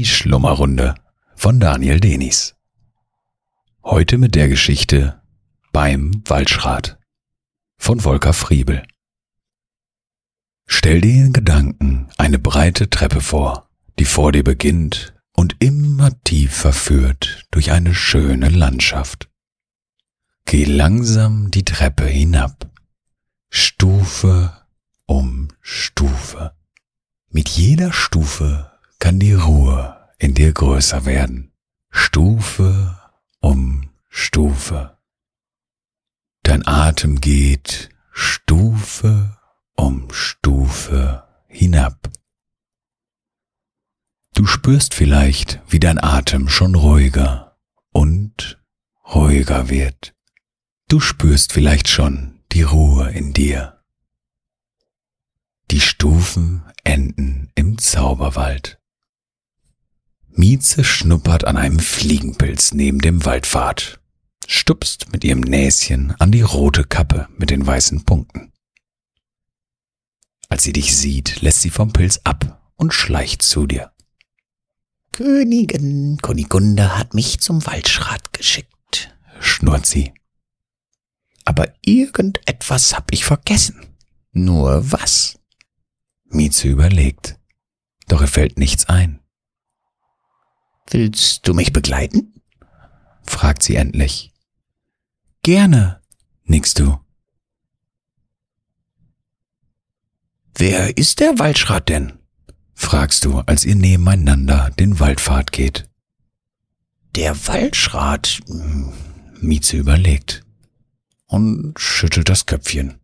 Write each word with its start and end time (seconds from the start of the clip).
Die 0.00 0.06
Schlummerrunde 0.06 0.94
von 1.36 1.60
Daniel 1.60 2.00
Denis. 2.00 2.54
Heute 3.84 4.16
mit 4.16 4.34
der 4.34 4.48
Geschichte 4.48 5.20
Beim 5.74 6.22
Waldschrat 6.24 6.98
von 7.76 8.00
Volker 8.00 8.32
Friebel. 8.32 8.82
Stell 10.64 11.02
dir 11.02 11.26
in 11.26 11.34
Gedanken 11.34 12.08
eine 12.16 12.38
breite 12.38 12.88
Treppe 12.88 13.20
vor, 13.20 13.68
die 13.98 14.06
vor 14.06 14.32
dir 14.32 14.42
beginnt 14.42 15.12
und 15.34 15.56
immer 15.58 16.18
tiefer 16.24 16.72
führt 16.72 17.46
durch 17.50 17.70
eine 17.70 17.94
schöne 17.94 18.48
Landschaft. 18.48 19.28
Geh 20.46 20.64
langsam 20.64 21.50
die 21.50 21.66
Treppe 21.66 22.06
hinab, 22.06 22.70
Stufe 23.50 24.62
um 25.04 25.48
Stufe. 25.60 26.56
Mit 27.28 27.50
jeder 27.50 27.92
Stufe 27.92 28.69
kann 29.00 29.18
die 29.18 29.32
Ruhe 29.32 30.08
in 30.18 30.34
dir 30.34 30.52
größer 30.52 31.04
werden, 31.06 31.52
Stufe 31.90 32.96
um 33.40 33.90
Stufe. 34.08 34.98
Dein 36.42 36.66
Atem 36.66 37.20
geht 37.20 37.88
Stufe 38.12 39.36
um 39.74 40.12
Stufe 40.12 41.26
hinab. 41.48 42.10
Du 44.34 44.46
spürst 44.46 44.94
vielleicht, 44.94 45.60
wie 45.68 45.80
dein 45.80 45.98
Atem 45.98 46.48
schon 46.48 46.74
ruhiger 46.74 47.58
und 47.92 48.62
ruhiger 49.14 49.68
wird. 49.68 50.14
Du 50.88 51.00
spürst 51.00 51.52
vielleicht 51.52 51.88
schon 51.88 52.40
die 52.52 52.62
Ruhe 52.62 53.10
in 53.10 53.32
dir. 53.32 53.82
Die 55.70 55.80
Stufen 55.80 56.64
enden 56.84 57.50
im 57.54 57.78
Zauberwald. 57.78 58.79
Mieze 60.40 60.84
schnuppert 60.84 61.44
an 61.44 61.58
einem 61.58 61.78
Fliegenpilz 61.78 62.72
neben 62.72 62.98
dem 63.00 63.26
Waldpfad, 63.26 64.00
stupst 64.46 65.12
mit 65.12 65.22
ihrem 65.22 65.42
Näschen 65.42 66.12
an 66.18 66.32
die 66.32 66.40
rote 66.40 66.84
Kappe 66.84 67.28
mit 67.36 67.50
den 67.50 67.66
weißen 67.66 68.06
Punkten. 68.06 68.50
Als 70.48 70.62
sie 70.62 70.72
dich 70.72 70.96
sieht, 70.96 71.42
lässt 71.42 71.60
sie 71.60 71.68
vom 71.68 71.92
Pilz 71.92 72.20
ab 72.24 72.72
und 72.76 72.94
schleicht 72.94 73.42
zu 73.42 73.66
dir. 73.66 73.92
Königin 75.12 76.16
Kunigunde 76.22 76.96
hat 76.96 77.12
mich 77.12 77.40
zum 77.40 77.66
Waldschrat 77.66 78.32
geschickt, 78.32 79.14
schnurrt 79.40 79.84
sie. 79.84 80.14
Aber 81.44 81.70
irgendetwas 81.84 82.96
hab 82.96 83.12
ich 83.12 83.26
vergessen. 83.26 83.94
Nur 84.32 84.90
was? 84.90 85.38
Mieze 86.24 86.66
überlegt, 86.66 87.38
doch 88.08 88.22
er 88.22 88.28
fällt 88.28 88.58
nichts 88.58 88.86
ein. 88.86 89.20
Willst 90.90 91.46
du 91.46 91.54
mich 91.54 91.72
begleiten? 91.72 92.42
fragt 93.22 93.62
sie 93.62 93.76
endlich. 93.76 94.32
Gerne, 95.42 96.00
nickst 96.44 96.80
du. 96.80 96.98
Wer 100.54 100.98
ist 100.98 101.20
der 101.20 101.38
Waldschrat 101.38 101.88
denn? 101.88 102.18
fragst 102.74 103.24
du, 103.24 103.38
als 103.40 103.64
ihr 103.64 103.76
nebeneinander 103.76 104.70
den 104.78 104.98
Waldpfad 104.98 105.52
geht. 105.52 105.88
Der 107.14 107.46
Waldschrat? 107.46 108.40
Hm, 108.46 108.92
Mieze 109.40 109.76
überlegt 109.76 110.44
und 111.26 111.78
schüttelt 111.78 112.28
das 112.28 112.46
Köpfchen. 112.46 112.98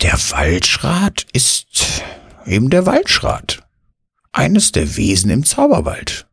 Der 0.00 0.14
Waldschrat 0.14 1.26
ist 1.32 2.02
eben 2.46 2.70
der 2.70 2.86
Waldschrat. 2.86 3.63
Eines 4.34 4.72
der 4.72 4.96
Wesen 4.96 5.30
im 5.30 5.44
Zauberwald. 5.44 6.26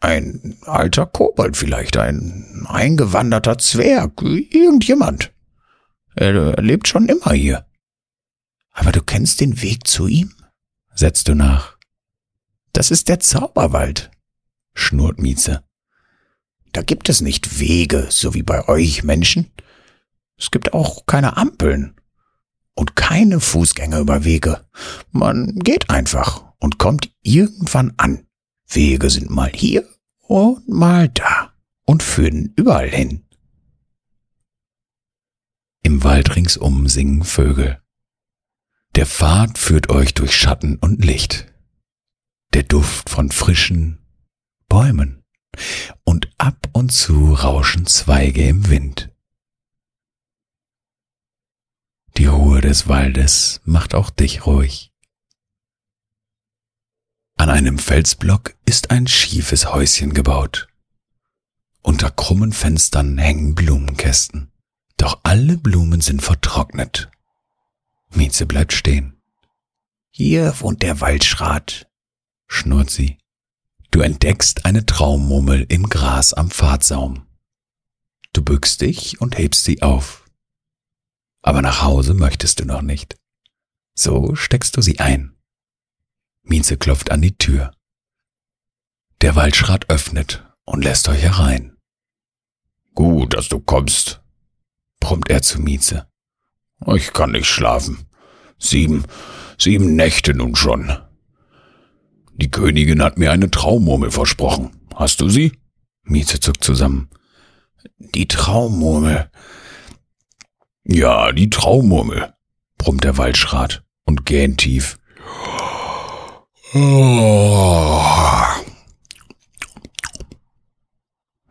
Ein 0.00 0.56
alter 0.62 1.04
Kobold 1.04 1.54
vielleicht, 1.54 1.98
ein 1.98 2.64
eingewanderter 2.66 3.58
Zwerg, 3.58 4.22
irgendjemand. 4.22 5.30
Er 6.14 6.62
lebt 6.62 6.88
schon 6.88 7.10
immer 7.10 7.32
hier. 7.32 7.66
Aber 8.70 8.90
du 8.90 9.02
kennst 9.02 9.42
den 9.42 9.60
Weg 9.60 9.86
zu 9.86 10.06
ihm? 10.06 10.34
setzt 10.94 11.28
du 11.28 11.34
nach. 11.34 11.76
Das 12.72 12.90
ist 12.90 13.10
der 13.10 13.20
Zauberwald, 13.20 14.10
schnurrt 14.72 15.18
Mieze. 15.18 15.62
Da 16.72 16.80
gibt 16.80 17.10
es 17.10 17.20
nicht 17.20 17.58
Wege, 17.60 18.06
so 18.08 18.32
wie 18.32 18.42
bei 18.42 18.66
euch 18.66 19.04
Menschen. 19.04 19.52
Es 20.38 20.50
gibt 20.50 20.72
auch 20.72 21.04
keine 21.04 21.36
Ampeln 21.36 22.00
und 22.74 22.96
keine 22.96 23.40
Fußgängerüberwege. 23.40 24.64
Man 25.12 25.58
geht 25.58 25.90
einfach 25.90 26.53
und 26.58 26.78
kommt 26.78 27.14
irgendwann 27.22 27.94
an. 27.96 28.26
Wege 28.68 29.10
sind 29.10 29.30
mal 29.30 29.50
hier 29.52 29.88
und 30.20 30.68
mal 30.68 31.08
da 31.08 31.52
und 31.84 32.02
führen 32.02 32.52
überall 32.56 32.88
hin. 32.88 33.24
Im 35.82 36.02
Wald 36.02 36.34
ringsum 36.34 36.88
singen 36.88 37.24
Vögel. 37.24 37.82
Der 38.94 39.06
Pfad 39.06 39.58
führt 39.58 39.90
euch 39.90 40.14
durch 40.14 40.34
Schatten 40.34 40.76
und 40.76 41.04
Licht. 41.04 41.52
Der 42.54 42.62
Duft 42.62 43.10
von 43.10 43.30
frischen 43.30 43.98
Bäumen. 44.68 45.24
Und 46.04 46.32
ab 46.38 46.68
und 46.72 46.90
zu 46.90 47.34
rauschen 47.34 47.86
Zweige 47.86 48.46
im 48.48 48.68
Wind. 48.70 49.12
Die 52.16 52.26
Ruhe 52.26 52.60
des 52.60 52.88
Waldes 52.88 53.60
macht 53.64 53.94
auch 53.94 54.10
dich 54.10 54.46
ruhig. 54.46 54.93
An 57.36 57.50
einem 57.50 57.78
Felsblock 57.78 58.54
ist 58.64 58.90
ein 58.90 59.06
schiefes 59.06 59.72
Häuschen 59.72 60.14
gebaut. 60.14 60.68
Unter 61.82 62.10
krummen 62.10 62.52
Fenstern 62.52 63.18
hängen 63.18 63.54
Blumenkästen. 63.54 64.50
Doch 64.96 65.20
alle 65.22 65.58
Blumen 65.58 66.00
sind 66.00 66.22
vertrocknet 66.22 67.10
Mieze 68.16 68.46
bleibt 68.46 68.72
stehen. 68.72 69.20
Hier 70.10 70.54
wohnt 70.60 70.82
der 70.82 71.00
Waldschrat, 71.00 71.90
schnurrt 72.46 72.90
sie. 72.90 73.18
Du 73.90 74.00
entdeckst 74.00 74.64
eine 74.64 74.86
Traummummel 74.86 75.66
im 75.68 75.88
Gras 75.88 76.32
am 76.34 76.50
Pfadsaum. 76.50 77.26
Du 78.32 78.42
bückst 78.42 78.80
dich 78.80 79.20
und 79.20 79.38
hebst 79.38 79.64
sie 79.64 79.82
auf. 79.82 80.24
Aber 81.42 81.62
nach 81.62 81.82
Hause 81.82 82.14
möchtest 82.14 82.60
du 82.60 82.64
noch 82.64 82.82
nicht. 82.82 83.16
So 83.94 84.34
steckst 84.34 84.76
du 84.76 84.82
sie 84.82 84.98
ein. 84.98 85.33
Mieze 86.44 86.76
klopft 86.76 87.10
an 87.10 87.22
die 87.22 87.36
Tür. 87.36 87.72
Der 89.22 89.34
Waldschrat 89.34 89.88
öffnet 89.88 90.44
und 90.64 90.84
lässt 90.84 91.08
euch 91.08 91.22
herein. 91.22 91.76
Gut, 92.94 93.34
dass 93.34 93.48
du 93.48 93.60
kommst, 93.60 94.22
brummt 95.00 95.30
er 95.30 95.42
zu 95.42 95.60
Mieze. 95.60 96.06
Ich 96.94 97.12
kann 97.12 97.32
nicht 97.32 97.46
schlafen. 97.46 98.06
Sieben, 98.58 99.04
sieben 99.58 99.96
Nächte 99.96 100.34
nun 100.34 100.54
schon. 100.54 100.96
Die 102.34 102.50
Königin 102.50 103.02
hat 103.02 103.16
mir 103.18 103.32
eine 103.32 103.50
Traummurmel 103.50 104.10
versprochen. 104.10 104.70
Hast 104.94 105.20
du 105.22 105.28
sie? 105.28 105.52
Mieze 106.02 106.40
zuckt 106.40 106.62
zusammen. 106.62 107.08
Die 107.98 108.28
Traummurmel. 108.28 109.30
Ja, 110.84 111.32
die 111.32 111.48
Traummurmel, 111.48 112.34
brummt 112.76 113.04
der 113.04 113.16
Waldschrat 113.16 113.84
und 114.04 114.26
gähnt 114.26 114.58
tief. 114.58 114.98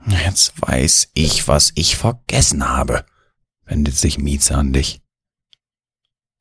Jetzt 0.05 0.51
weiß 0.57 1.11
ich, 1.13 1.47
was 1.47 1.71
ich 1.75 1.95
vergessen 1.95 2.67
habe, 2.67 3.05
wendet 3.63 3.95
sich 3.95 4.17
Mieze 4.17 4.53
an 4.53 4.73
dich. 4.73 5.01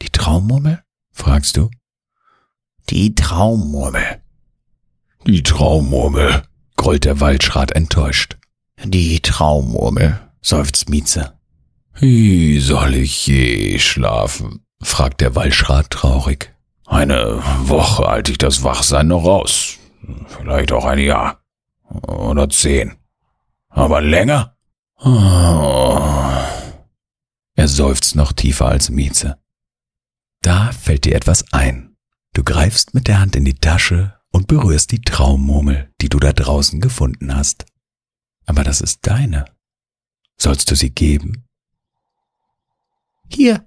Die 0.03 0.11
Traummurmel? 0.11 0.83
fragst 1.13 1.57
du. 1.59 1.71
Die 2.91 3.15
Traummurmel. 3.15 4.21
Die 5.29 5.45
Traummurmel, 5.45 6.43
grollt 6.77 7.05
der 7.05 7.21
Waldschrat 7.21 7.71
enttäuscht. 7.71 8.37
Die 8.83 9.21
Traummurmel, 9.21 10.29
seufzt 10.41 10.89
Mieze. 10.89 11.39
Wie 11.95 12.59
soll 12.59 12.97
ich 12.97 13.29
je 13.29 13.79
schlafen? 13.79 14.67
fragt 14.83 15.21
der 15.21 15.37
Waldschrat 15.37 15.91
traurig. 15.91 16.52
Eine 16.93 17.43
Woche 17.69 18.05
halte 18.05 18.33
ich 18.33 18.39
das 18.39 18.65
Wachsein 18.65 19.09
noch 19.09 19.25
aus. 19.25 19.79
Vielleicht 20.27 20.73
auch 20.73 20.85
ein 20.85 20.99
Jahr. 20.99 21.43
Oder 21.89 22.51
zehn. 22.51 22.99
Aber 23.71 24.03
länger? 24.03 24.59
Oh. 24.99 25.99
Er 27.55 27.67
seufzt 27.67 28.15
noch 28.15 28.35
tiefer 28.35 28.67
als 28.67 28.91
Mieze. 28.91 29.39
Da 30.43 30.71
fällt 30.73 31.07
dir 31.07 31.15
etwas 31.15 31.51
ein. 31.55 31.97
Du 32.35 32.45
greifst 32.45 32.93
mit 32.93 33.09
der 33.09 33.21
Hand 33.21 33.37
in 33.37 33.47
die 33.47 33.55
Tasche 33.59 34.21
und 34.31 34.47
berührst 34.47 34.93
die 34.93 35.01
Traummurmel, 35.01 35.91
die 36.03 36.11
du 36.11 36.19
da 36.19 36.35
draußen 36.35 36.79
gefunden 36.83 37.35
hast. 37.35 37.65
Aber 38.45 38.65
das 38.65 38.83
ist 38.83 39.07
deine. 39.07 39.47
Sollst 40.37 40.71
du 40.71 40.77
sie 40.77 40.91
geben? 40.91 41.49
Hier, 43.31 43.65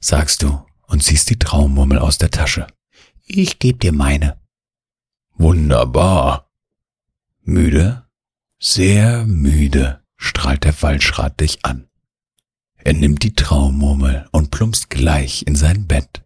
sagst 0.00 0.42
du 0.42 0.64
und 0.90 1.02
ziehst 1.02 1.30
die 1.30 1.38
Traummurmel 1.38 1.98
aus 1.98 2.18
der 2.18 2.30
Tasche. 2.30 2.66
Ich 3.24 3.60
geb 3.60 3.80
dir 3.80 3.92
meine. 3.92 4.40
Wunderbar. 5.34 6.50
Müde? 7.42 8.06
Sehr 8.58 9.24
müde 9.24 10.02
strahlt 10.16 10.64
der 10.64 10.82
Waldschrat 10.82 11.40
dich 11.40 11.64
an. 11.64 11.88
Er 12.76 12.92
nimmt 12.92 13.22
die 13.22 13.34
Traummurmel 13.34 14.28
und 14.32 14.50
plumpst 14.50 14.90
gleich 14.90 15.46
in 15.46 15.54
sein 15.54 15.86
Bett. 15.86 16.22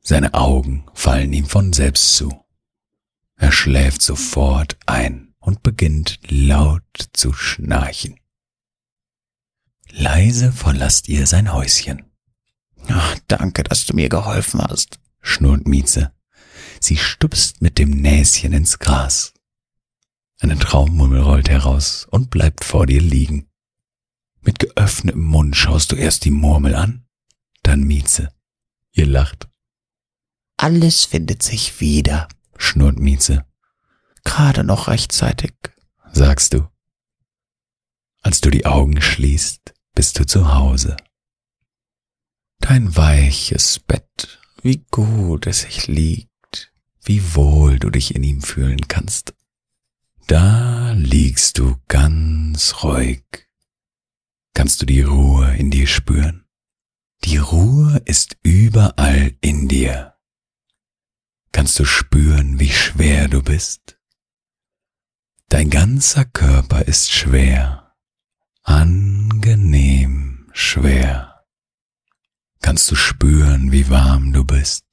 Seine 0.00 0.34
Augen 0.34 0.86
fallen 0.92 1.32
ihm 1.32 1.46
von 1.46 1.72
selbst 1.72 2.14
zu. 2.16 2.44
Er 3.36 3.50
schläft 3.50 4.02
sofort 4.02 4.76
ein 4.84 5.34
und 5.38 5.62
beginnt 5.62 6.20
laut 6.28 6.82
zu 7.14 7.32
schnarchen. 7.32 8.20
Leise 9.90 10.52
verlasst 10.52 11.08
ihr 11.08 11.26
sein 11.26 11.52
Häuschen. 11.52 12.09
Ach, 12.88 13.18
danke, 13.28 13.62
dass 13.62 13.86
du 13.86 13.94
mir 13.94 14.08
geholfen 14.08 14.60
hast, 14.62 14.98
schnurrt 15.20 15.66
Mieze. 15.66 16.12
Sie 16.80 16.96
stupst 16.96 17.60
mit 17.62 17.78
dem 17.78 17.90
Näschen 17.90 18.52
ins 18.52 18.78
Gras. 18.78 19.34
Eine 20.40 20.58
Traummummel 20.58 21.20
rollt 21.20 21.50
heraus 21.50 22.06
und 22.10 22.30
bleibt 22.30 22.64
vor 22.64 22.86
dir 22.86 23.00
liegen. 23.00 23.48
Mit 24.40 24.58
geöffnetem 24.58 25.22
Mund 25.22 25.54
schaust 25.54 25.92
du 25.92 25.96
erst 25.96 26.24
die 26.24 26.30
Murmel 26.30 26.74
an, 26.74 27.06
dann 27.62 27.82
Mieze. 27.82 28.32
Ihr 28.92 29.06
lacht. 29.06 29.48
Alles 30.56 31.04
findet 31.04 31.42
sich 31.42 31.80
wieder, 31.80 32.28
schnurrt 32.56 32.98
Mieze. 32.98 33.44
Gerade 34.24 34.64
noch 34.64 34.88
rechtzeitig, 34.88 35.52
sagst 36.12 36.54
du. 36.54 36.68
Als 38.22 38.40
du 38.40 38.50
die 38.50 38.66
Augen 38.66 39.00
schließt, 39.00 39.74
bist 39.94 40.18
du 40.18 40.26
zu 40.26 40.54
Hause. 40.54 40.96
Dein 42.60 42.94
weiches 42.96 43.80
Bett, 43.80 44.38
wie 44.62 44.84
gut 44.90 45.46
es 45.46 45.62
sich 45.62 45.88
liegt, 45.88 46.72
wie 47.02 47.34
wohl 47.34 47.78
du 47.78 47.90
dich 47.90 48.14
in 48.14 48.22
ihm 48.22 48.42
fühlen 48.42 48.86
kannst. 48.86 49.34
Da 50.26 50.92
liegst 50.92 51.58
du 51.58 51.76
ganz 51.88 52.84
ruhig. 52.84 53.24
Kannst 54.54 54.80
du 54.82 54.86
die 54.86 55.02
Ruhe 55.02 55.56
in 55.56 55.70
dir 55.70 55.86
spüren? 55.86 56.44
Die 57.24 57.38
Ruhe 57.38 58.00
ist 58.04 58.36
überall 58.42 59.34
in 59.40 59.66
dir. 59.66 60.14
Kannst 61.52 61.78
du 61.78 61.84
spüren, 61.84 62.60
wie 62.60 62.70
schwer 62.70 63.28
du 63.28 63.42
bist? 63.42 63.98
Dein 65.48 65.68
ganzer 65.68 66.24
Körper 66.24 66.82
ist 66.82 67.10
schwer, 67.10 67.96
angenehm 68.62 70.48
schwer. 70.52 71.29
Kannst 72.62 72.90
du 72.90 72.94
spüren, 72.94 73.72
wie 73.72 73.88
warm 73.88 74.32
du 74.32 74.44
bist? 74.44 74.84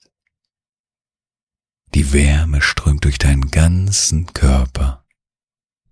Die 1.93 2.13
Wärme 2.13 2.61
strömt 2.61 3.03
durch 3.03 3.17
deinen 3.17 3.51
ganzen 3.51 4.31
Körper. 4.33 5.05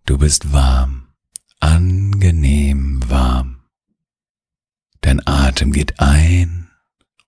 Du 0.05 0.17
bist 0.17 0.51
warm, 0.53 1.13
angenehm 1.59 3.07
warm. 3.09 3.63
Dein 5.01 5.25
Atem 5.27 5.71
geht 5.71 5.99
ein 5.99 6.69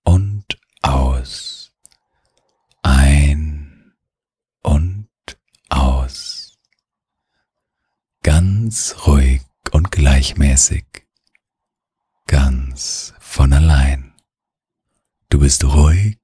und 0.02 0.58
aus, 0.82 1.72
ein 2.82 3.94
und 4.62 5.08
aus. 5.68 6.58
Ganz 8.22 8.96
ruhig 9.06 9.42
und 9.70 9.90
gleichmäßig, 9.90 10.84
ganz 12.26 13.14
von 13.20 13.52
allein. 13.52 14.07
Du 15.38 15.44
bist 15.44 15.62
ruhig, 15.62 16.18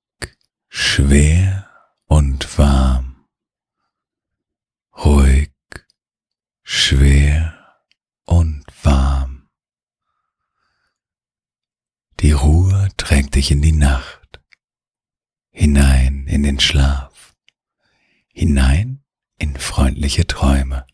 schwer 0.69 1.71
und 2.07 2.59
warm. 2.59 3.29
Ruhig 4.93 5.53
schwer 6.65 7.79
und 8.25 8.65
warm. 8.83 9.49
Die 12.19 12.33
Ruhe 12.33 12.89
trägt 12.97 13.37
dich 13.37 13.53
in 13.53 13.63
die 13.63 13.71
Nacht, 13.71 14.43
hinein 15.53 16.27
in 16.27 16.43
den 16.43 16.59
Schlaf, 16.59 17.37
hinein 18.33 19.05
in 19.39 19.57
freundliche 19.57 20.27
Träume. 20.27 20.89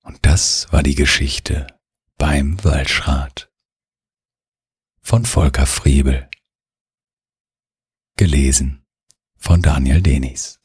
Und 0.00 0.24
das 0.24 0.72
war 0.72 0.82
die 0.82 0.94
Geschichte 0.94 1.66
beim 2.16 2.64
Waldschrat 2.64 3.51
von 5.02 5.24
Volker 5.24 5.66
Friebel. 5.66 6.28
Gelesen 8.16 8.84
von 9.36 9.62
Daniel 9.62 10.00
Denis. 10.00 10.60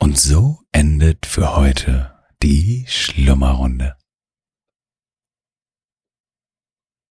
Und 0.00 0.18
so 0.18 0.64
endet 0.72 1.26
für 1.26 1.56
heute 1.56 2.24
die 2.42 2.84
Schlummerrunde. 2.88 3.97